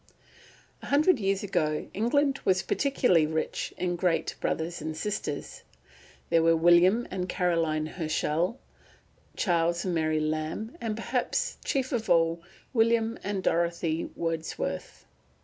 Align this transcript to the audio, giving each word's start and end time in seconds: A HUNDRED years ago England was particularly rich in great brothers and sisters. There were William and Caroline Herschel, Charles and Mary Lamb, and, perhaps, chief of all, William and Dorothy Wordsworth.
A 0.81 0.87
HUNDRED 0.87 1.19
years 1.19 1.43
ago 1.43 1.87
England 1.93 2.39
was 2.43 2.63
particularly 2.63 3.27
rich 3.27 3.71
in 3.77 3.95
great 3.95 4.33
brothers 4.41 4.81
and 4.81 4.97
sisters. 4.97 5.61
There 6.31 6.41
were 6.41 6.55
William 6.55 7.07
and 7.11 7.29
Caroline 7.29 7.85
Herschel, 7.85 8.59
Charles 9.37 9.85
and 9.85 9.93
Mary 9.93 10.19
Lamb, 10.19 10.75
and, 10.81 10.95
perhaps, 10.95 11.57
chief 11.63 11.91
of 11.91 12.09
all, 12.09 12.41
William 12.73 13.19
and 13.23 13.43
Dorothy 13.43 14.09
Wordsworth. 14.15 15.05